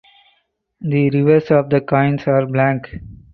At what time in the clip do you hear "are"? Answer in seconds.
2.25-2.47